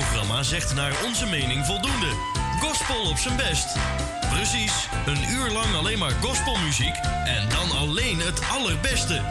[0.00, 2.10] programma zegt naar onze mening voldoende.
[2.60, 3.76] Gospel op zijn best.
[4.30, 9.22] Precies, een uur lang alleen maar gospelmuziek en dan alleen het allerbeste.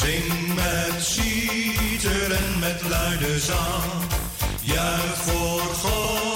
[0.00, 3.84] Zing met citer en met luide zang,
[4.62, 6.29] juich voor God.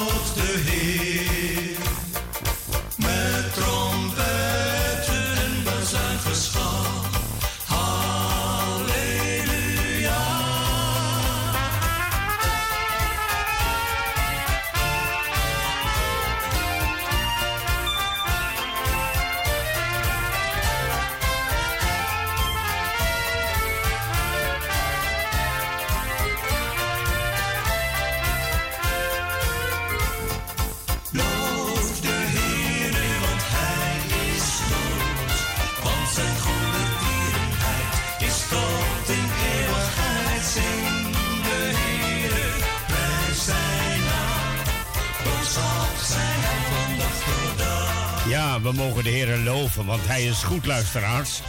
[48.65, 51.41] we mogen de Heer loven, want Hij is goed, luisteraars.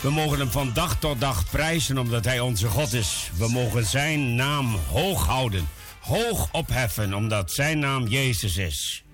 [0.00, 3.30] We mogen Hem van dag tot dag prijzen, omdat Hij onze God is.
[3.36, 5.68] We mogen Zijn naam hoog houden,
[6.00, 9.05] hoog opheffen, omdat Zijn naam Jezus is.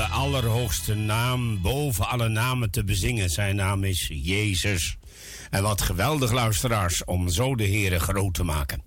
[0.00, 3.30] De allerhoogste naam boven alle namen te bezingen.
[3.30, 4.96] Zijn naam is Jezus.
[5.50, 8.82] En wat geweldig luisteraars om zo de Heere groot te maken.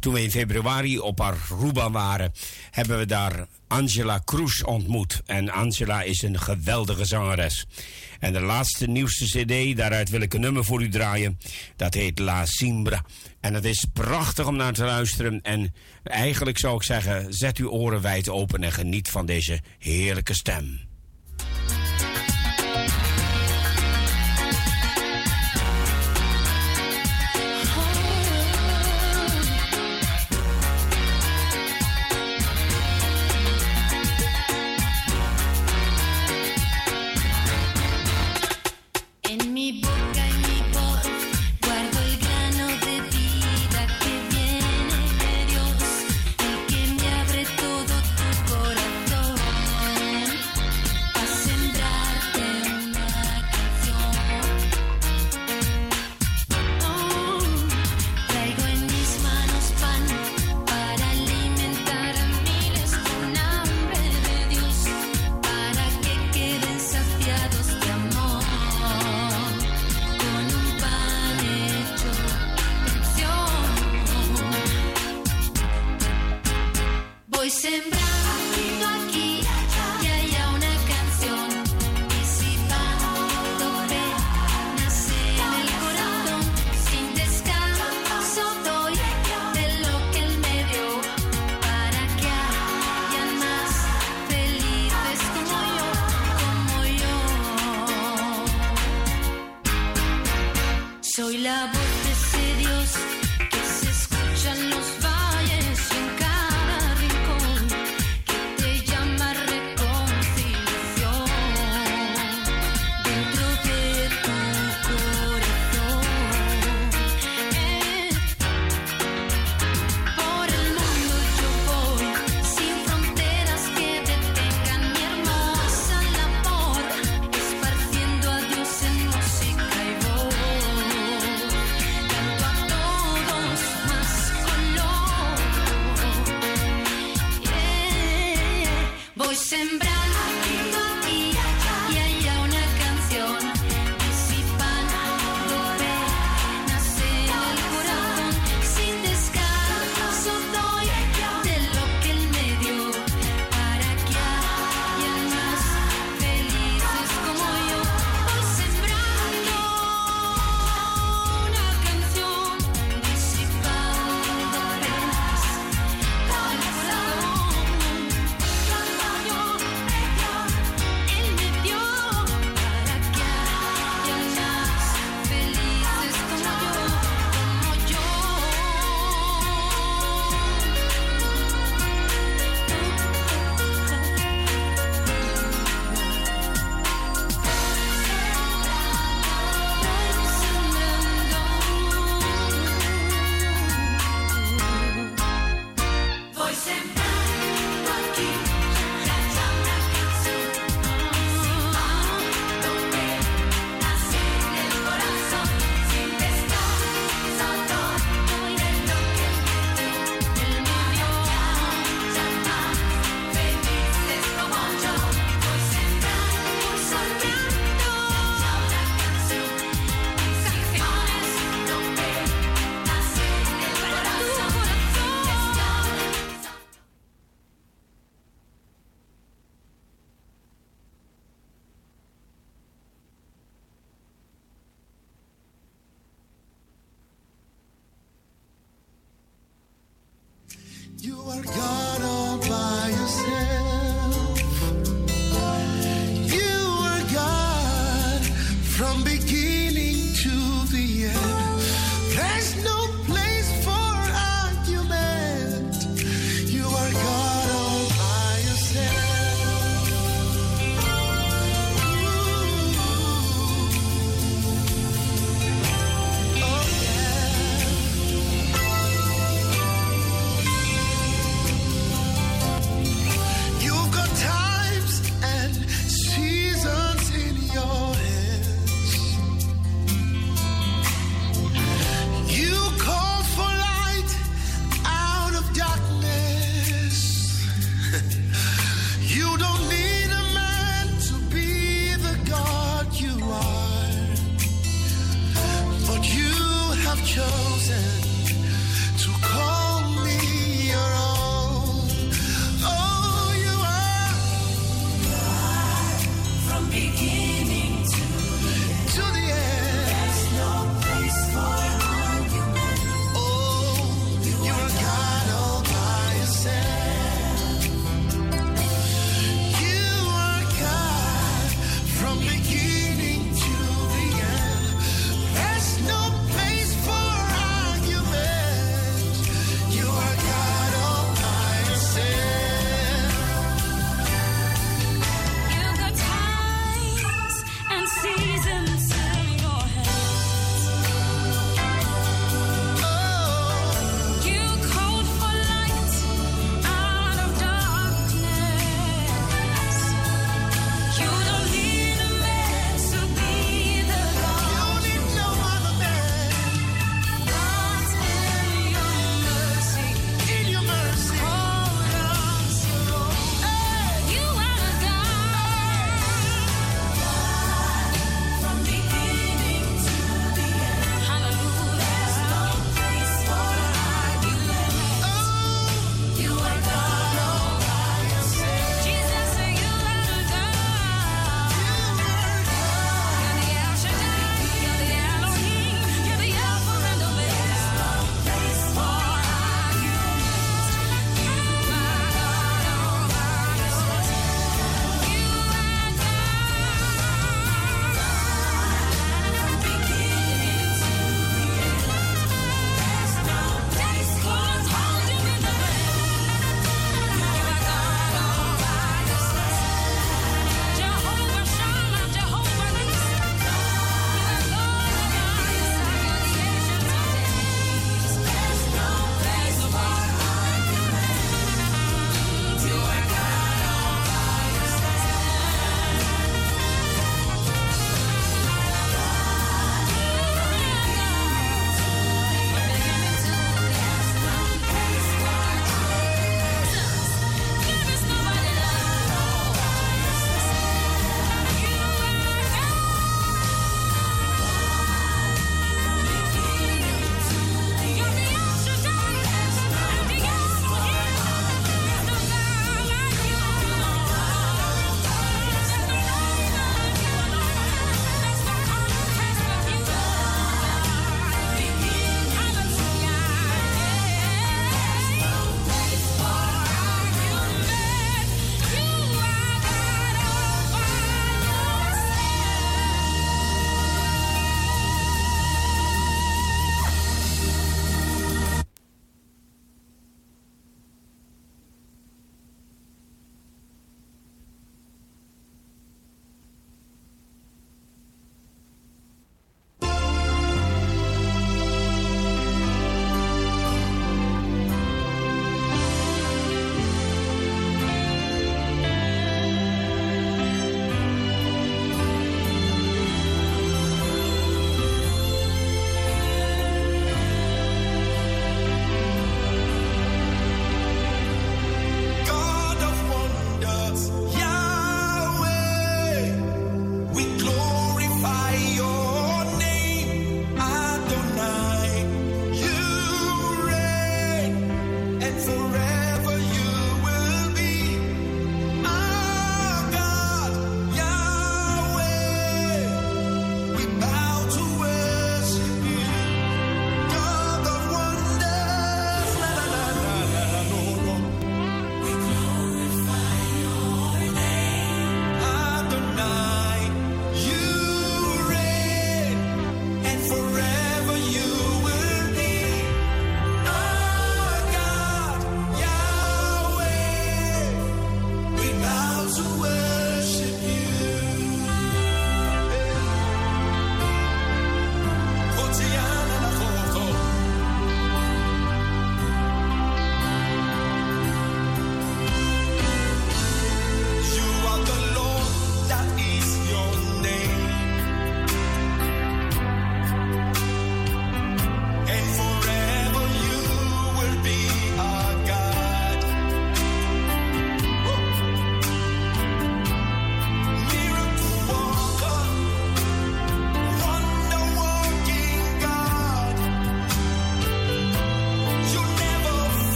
[0.00, 2.32] Toen we in februari op Aruba waren,
[2.70, 5.22] hebben we daar Angela Cruz ontmoet.
[5.26, 7.66] En Angela is een geweldige zangeres.
[8.18, 11.38] En de laatste nieuwste cd, daaruit wil ik een nummer voor u draaien.
[11.76, 13.04] Dat heet La Simbra.
[13.42, 15.40] En het is prachtig om naar te luisteren.
[15.42, 20.34] En eigenlijk zou ik zeggen, zet uw oren wijd open en geniet van deze heerlijke
[20.34, 20.91] stem.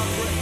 [0.00, 0.39] Corporate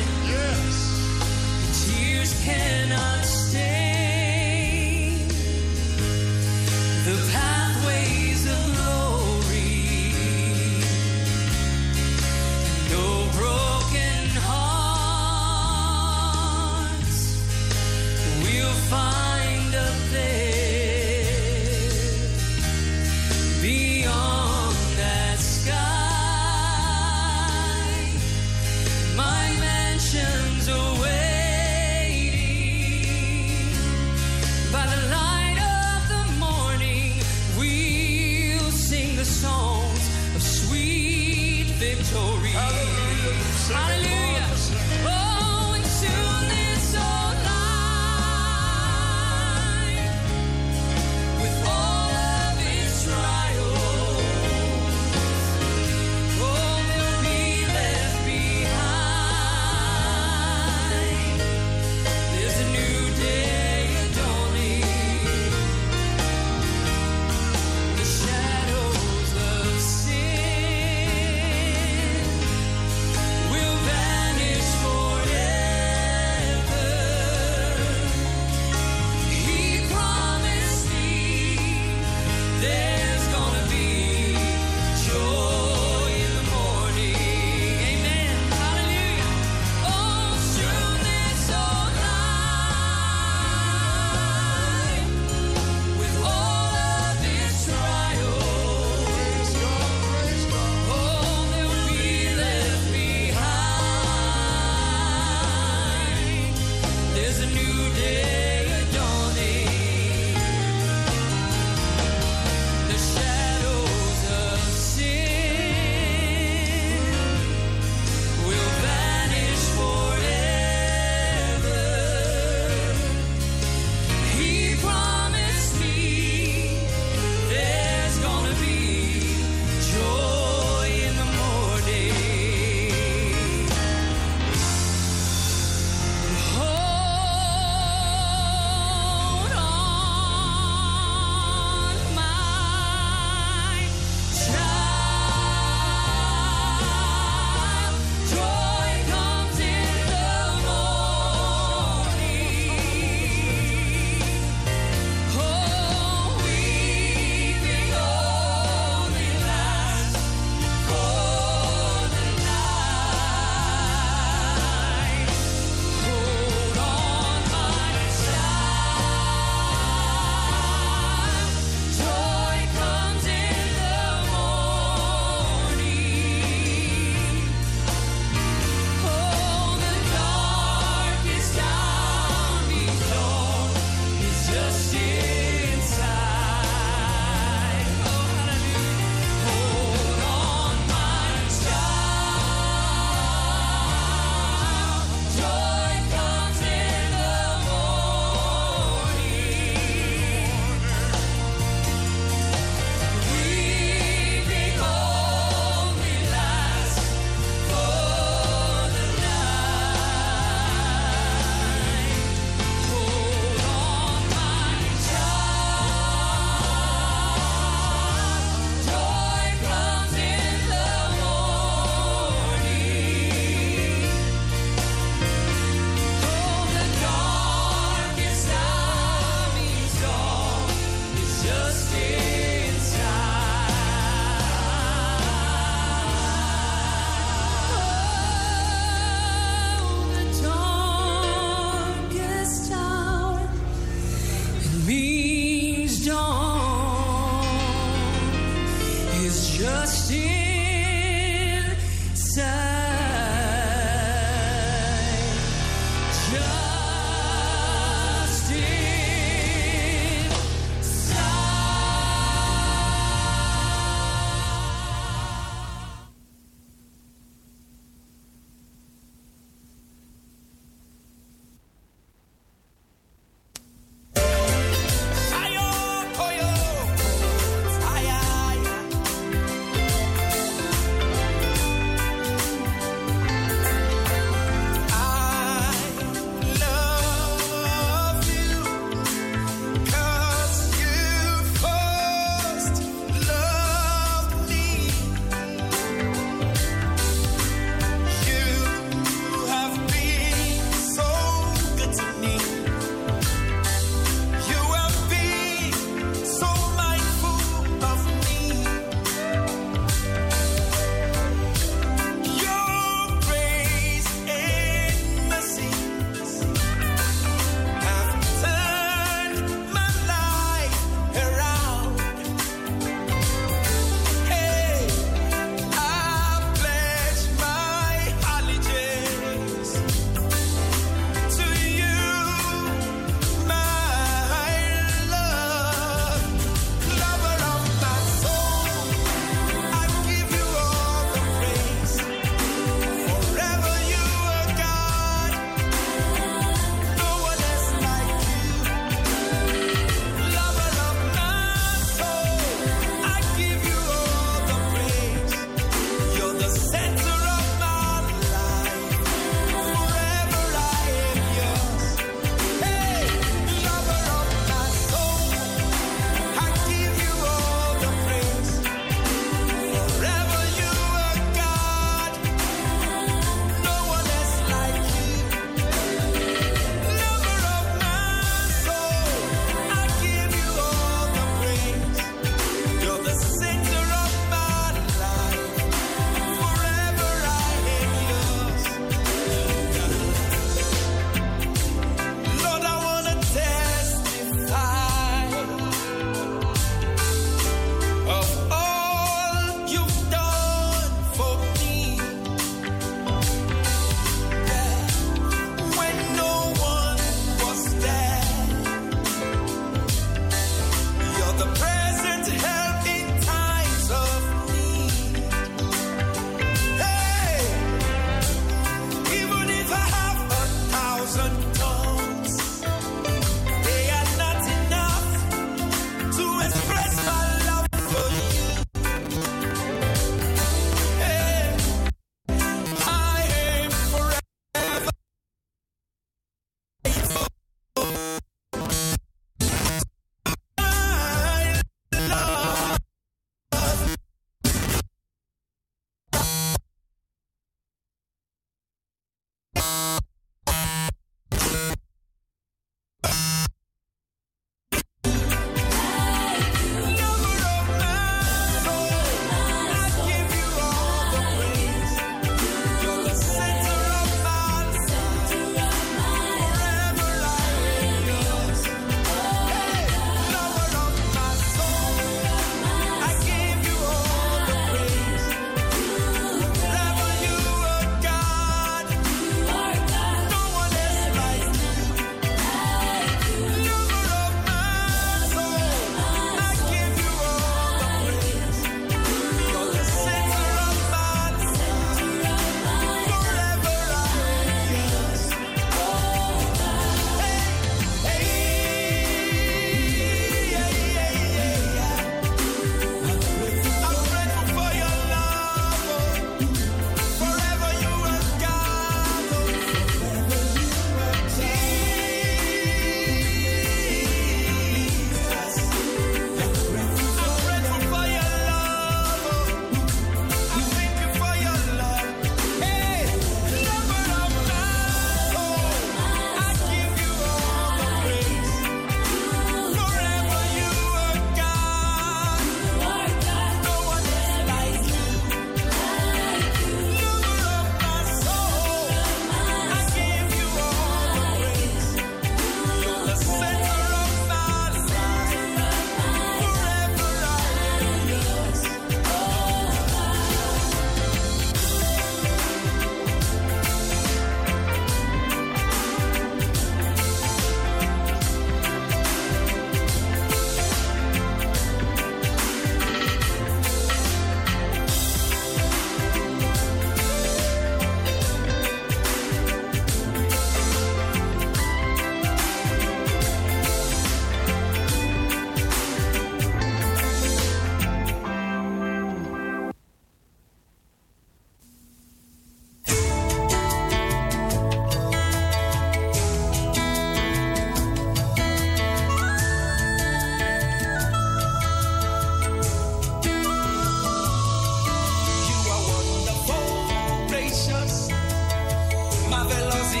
[599.43, 600.00] velocidade.